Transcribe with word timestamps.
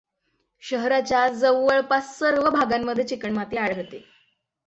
शहराच्या 0.63 1.27
जवळपास 1.29 2.17
सर्व 2.19 2.49
भागांमध्ये 2.49 3.03
चिकणमाती 3.03 3.57
आढळते. 3.57 4.03